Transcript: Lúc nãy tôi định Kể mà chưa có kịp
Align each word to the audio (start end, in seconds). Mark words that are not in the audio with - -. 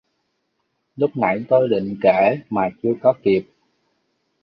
Lúc 0.95 1.17
nãy 1.17 1.45
tôi 1.49 1.69
định 1.69 1.95
Kể 2.01 2.39
mà 2.49 2.69
chưa 2.83 2.93
có 3.01 3.13
kịp 3.23 3.41